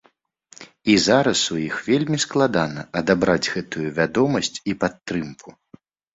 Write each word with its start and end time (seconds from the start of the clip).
І 0.93 0.95
зараз 1.07 1.39
у 1.55 1.57
іх 1.65 1.75
вельмі 1.89 2.17
складана 2.25 2.87
адабраць 3.03 3.51
гэтую 3.59 3.85
вядомасць 4.01 4.53
і 4.73 4.77
падтрымку. 4.87 5.49